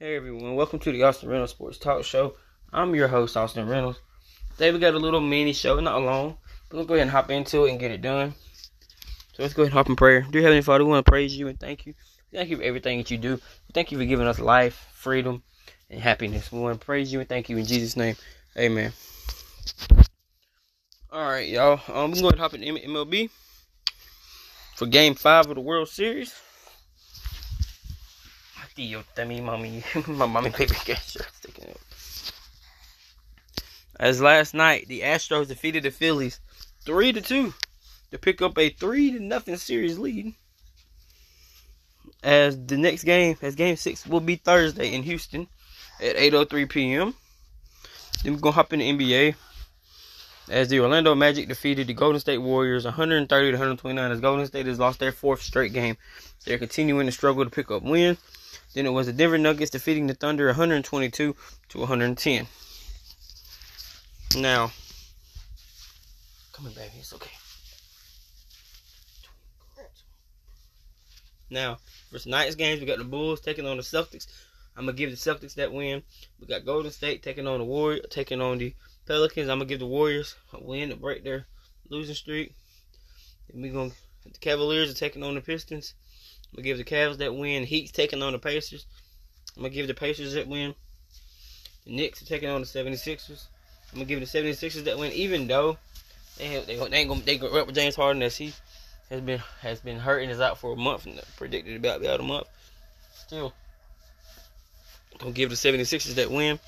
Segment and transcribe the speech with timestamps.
[0.00, 2.36] Hey everyone, welcome to the Austin Reynolds Sports Talk Show.
[2.72, 3.98] I'm your host, Austin Reynolds.
[4.52, 6.38] Today we got a little mini show, not long.
[6.68, 8.32] But we'll go ahead and hop into it and get it done.
[9.32, 10.24] So let's go ahead and hop in prayer.
[10.30, 11.94] Dear Heavenly Father, we want to praise you and thank you.
[12.32, 13.40] Thank you for everything that you do.
[13.74, 15.42] Thank you for giving us life, freedom,
[15.90, 16.52] and happiness.
[16.52, 18.14] We want to praise you and thank you in Jesus' name.
[18.56, 18.92] Amen.
[21.12, 21.80] Alright, y'all.
[21.88, 23.30] Um, we can go ahead and hop in MLB
[24.76, 26.32] for game five of the World Series.
[29.40, 31.74] Mommy, my mommy paper sticking.
[33.98, 36.40] As last night, the Astros defeated the Phillies
[36.84, 37.52] three to two
[38.10, 40.34] to pick up a three to nothing series lead.
[42.22, 45.48] As the next game, as game six will be Thursday in Houston
[46.00, 47.14] at 8:03 p.m.
[48.22, 49.34] Then we're gonna hop in the NBA
[50.50, 54.66] as the Orlando Magic defeated the Golden State Warriors 130 to 129 as Golden State
[54.66, 55.96] has lost their fourth straight game.
[56.44, 58.18] They're continuing to struggle to pick up wins.
[58.74, 61.34] Then it was the Denver Nuggets defeating the Thunder 122
[61.68, 62.46] to 110.
[64.36, 64.70] Now,
[66.52, 67.30] come on, baby, it's okay.
[71.50, 71.78] Now,
[72.10, 74.26] for tonight's games, we got the Bulls taking on the Celtics.
[74.76, 76.02] I'm gonna give the Celtics that win.
[76.38, 78.74] We got Golden State taking on the Warriors, taking on the
[79.06, 79.48] Pelicans.
[79.48, 81.46] I'm gonna give the Warriors a win to break their
[81.88, 82.54] losing streak.
[83.48, 83.92] Then we gonna
[84.24, 85.94] the Cavaliers are taking on the Pistons.
[86.50, 87.64] I'm gonna give the Cavs that win.
[87.64, 88.86] Heat's taking on the Pacers.
[89.56, 90.74] I'm gonna give the Pacers that win.
[91.84, 93.46] The Knicks are taking on the 76ers.
[93.92, 95.78] I'm gonna give the 76ers that win, even though
[96.36, 98.52] they have, they, they ain't gonna they go up with James Harden as he
[99.10, 102.08] has been has been hurt and is out for a month and predicted about be
[102.08, 102.46] out a month.
[103.14, 103.52] Still,
[105.18, 106.58] gonna give the 76ers that win.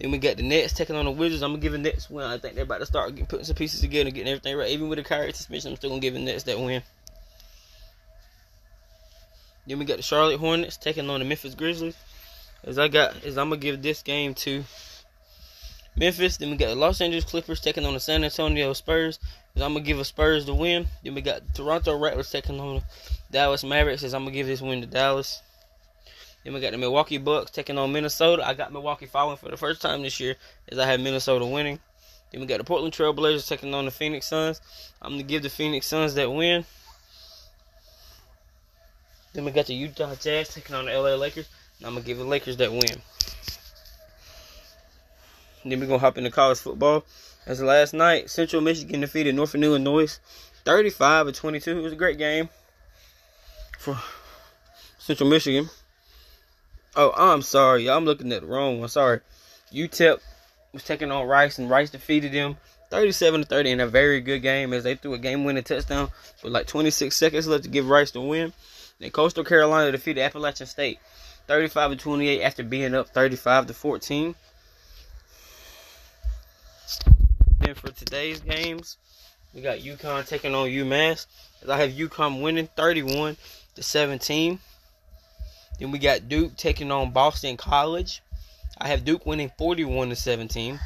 [0.00, 1.42] Then we got the Nets taking on the Wizards.
[1.42, 2.24] I'm gonna give the Nets win.
[2.24, 4.70] I think they're about to start getting, putting some pieces together, and getting everything right.
[4.70, 6.82] Even with the Kyrie suspension, I'm still gonna give the Nets that win.
[9.66, 11.96] Then we got the Charlotte Hornets taking on the Memphis Grizzlies.
[12.64, 14.64] As I got, as I'm gonna give this game to
[15.96, 16.38] Memphis.
[16.38, 19.18] Then we got the Los Angeles Clippers taking on the San Antonio Spurs.
[19.54, 20.86] As I'm gonna give the Spurs the win.
[21.04, 22.82] Then we got Toronto Raptors taking on the
[23.30, 24.02] Dallas Mavericks.
[24.02, 25.42] As I'm gonna give this win to Dallas.
[26.44, 28.46] Then we got the Milwaukee Bucks taking on Minnesota.
[28.46, 30.36] I got Milwaukee following for the first time this year
[30.68, 31.78] as I had Minnesota winning.
[32.30, 34.60] Then we got the Portland Trail Blazers taking on the Phoenix Suns.
[35.02, 36.64] I'm to give the Phoenix Suns that win.
[39.32, 41.48] Then we got the Utah Jazz taking on the LA Lakers.
[41.78, 43.02] And I'm to give the Lakers that win.
[45.64, 47.04] Then we're to hop into college football.
[47.46, 50.18] As last night, Central Michigan defeated Northern Illinois
[50.64, 51.78] 35 to 22.
[51.78, 52.48] It was a great game
[53.78, 53.98] for
[54.98, 55.68] Central Michigan.
[56.96, 57.88] Oh, I'm sorry.
[57.88, 58.88] I'm looking at the wrong one.
[58.88, 59.20] Sorry.
[59.72, 60.18] UTEP
[60.72, 62.56] was taking on Rice, and Rice defeated them
[62.90, 66.08] 37 to 30 in a very good game as they threw a game-winning touchdown
[66.42, 68.52] with like 26 seconds left to give Rice the win.
[68.98, 70.98] Then Coastal Carolina defeated Appalachian State
[71.46, 74.34] 35 to 28 after being up 35 to 14.
[77.60, 78.96] Then for today's games,
[79.54, 81.26] we got UConn taking on UMass.
[81.62, 83.36] As I have UConn winning 31
[83.76, 84.58] to 17.
[85.80, 88.22] Then we got Duke taking on Boston College.
[88.76, 90.78] I have Duke winning 41 to 17.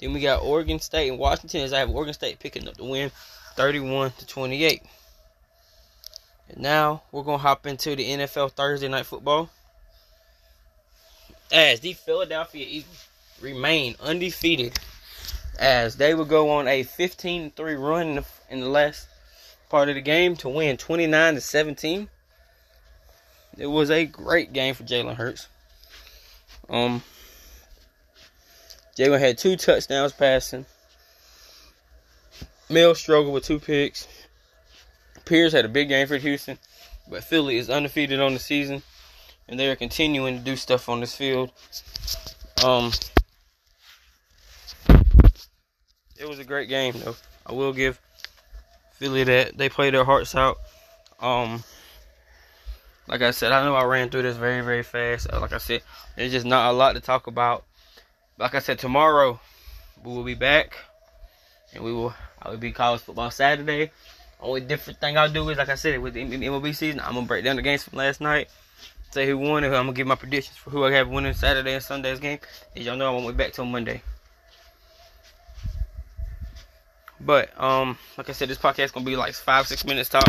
[0.00, 2.84] Then we got Oregon State and Washington as I have Oregon State picking up the
[2.84, 3.10] win
[3.56, 4.82] 31 to 28.
[6.48, 9.50] And now we're going to hop into the NFL Thursday night football.
[11.52, 13.08] As the Philadelphia Eagles
[13.40, 14.78] remain undefeated
[15.58, 19.08] as they will go on a 15-3 run in the, in the last
[19.68, 22.08] part of the game to win 29 to 17.
[23.56, 25.48] It was a great game for Jalen Hurts.
[26.68, 27.02] Um,
[28.98, 30.66] Jalen had two touchdowns passing.
[32.68, 34.08] Mills struggled with two picks.
[35.24, 36.58] Pierce had a big game for Houston,
[37.08, 38.82] but Philly is undefeated on the season,
[39.48, 41.50] and they are continuing to do stuff on this field.
[42.64, 42.92] Um,
[46.18, 47.16] it was a great game, though.
[47.44, 48.00] I will give
[48.92, 50.56] Philly that they played their hearts out.
[51.20, 51.62] Um,
[53.08, 55.28] like I said, I know I ran through this very, very fast.
[55.32, 55.82] Uh, like I said,
[56.16, 57.64] there's just not a lot to talk about.
[58.38, 59.40] Like I said, tomorrow
[60.04, 60.76] we will be back,
[61.72, 62.14] and we will.
[62.42, 63.90] I will be college football Saturday.
[64.40, 67.26] Only different thing I'll do is, like I said, with the MLB season, I'm gonna
[67.26, 68.50] break down the games from last night,
[69.10, 71.74] say who won, and I'm gonna give my predictions for who I have winning Saturday
[71.74, 72.38] and Sunday's game.
[72.76, 74.02] As y'all know, I won't be back till Monday.
[77.18, 80.28] But um, like I said, this podcast gonna be like five, six minutes top.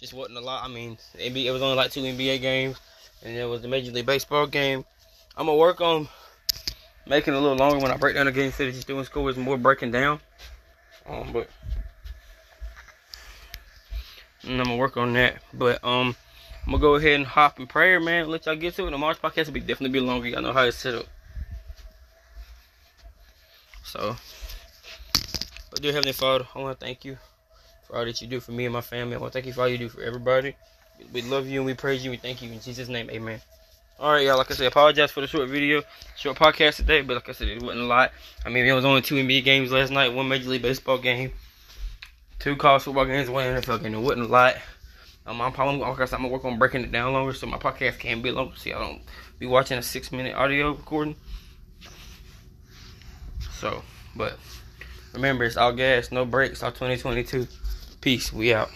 [0.00, 0.64] Just wasn't a lot.
[0.64, 2.76] I mean, NBA, it was only like two NBA games,
[3.24, 4.84] and there was the Major League Baseball game.
[5.36, 6.08] I'm gonna work on
[7.06, 9.04] making it a little longer when I break down the game instead of just doing
[9.04, 10.20] scores more breaking down.
[11.06, 11.48] Um, but
[14.44, 15.42] and I'm gonna work on that.
[15.52, 16.14] But um,
[16.64, 18.28] I'm gonna go ahead and hop in prayer, man.
[18.28, 18.90] Let y'all get to it.
[18.90, 20.28] The March podcast will be definitely be longer.
[20.28, 21.06] Y'all know how it's set up.
[23.82, 24.16] So,
[25.70, 27.18] but dear Heavenly Father, I want to thank you
[27.88, 29.16] for all that you do for me and my family.
[29.16, 30.54] I want to thank you for all you do for everybody.
[31.12, 32.10] We love you and we praise you.
[32.10, 33.08] We thank you in Jesus' name.
[33.10, 33.40] Amen.
[33.98, 34.36] All right, y'all.
[34.36, 35.82] Like I said, apologize for the short video,
[36.16, 37.00] short podcast today.
[37.00, 38.12] But like I said, it wasn't a lot.
[38.44, 41.32] I mean, it was only two NBA games last night, one Major League Baseball game,
[42.38, 43.94] two college football games, one NFL game.
[43.94, 44.56] It wasn't a lot.
[45.26, 47.58] Um, I'm probably I said, I'm gonna work on breaking it down longer, so my
[47.58, 48.56] podcast can be longer.
[48.56, 49.02] See, I don't
[49.38, 51.16] be watching a six minute audio recording.
[53.52, 53.82] So,
[54.14, 54.38] but
[55.12, 57.46] remember, it's all gas, no brakes, all 2022.
[58.00, 58.32] Peace.
[58.32, 58.70] We out.